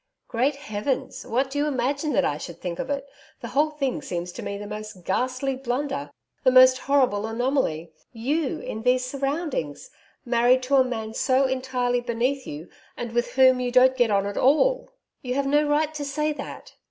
[0.27, 1.27] 'Great heavens!
[1.27, 3.07] What do you imagine that I should think of it!
[3.41, 6.09] The whole thing seems to me the most ghastly blunder
[6.43, 7.91] the most horrible anomaly.
[8.11, 9.91] You in these surroundings!
[10.25, 12.67] Married to a man so entirely beneath you,
[12.97, 14.89] and with whom you don't get on at all.'
[15.21, 16.73] 'You have no right to say that.'